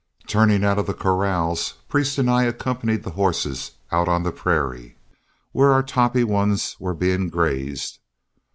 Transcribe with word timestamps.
Turning 0.25 0.63
out 0.65 0.79
of 0.79 0.87
the 0.87 0.95
corrals, 0.95 1.75
Priest 1.87 2.17
and 2.17 2.27
I 2.27 2.41
accompanied 2.45 3.03
the 3.03 3.11
horses 3.11 3.73
out 3.91 4.07
on 4.07 4.23
the 4.23 4.31
prairie 4.31 4.97
where 5.51 5.71
our 5.73 5.83
toppy 5.83 6.23
ones 6.23 6.75
were 6.79 6.95
being 6.95 7.29
grazed. 7.29 7.99